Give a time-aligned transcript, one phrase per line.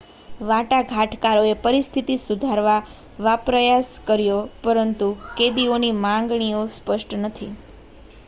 [0.41, 5.09] વાટાઘાટકારોએ પરિસ્થિતિ સુધારવાપ્રયાસ કર્યો પરંતુ
[5.37, 7.51] કેદીઓની માગણીઓ સ્પષ્ટ નથી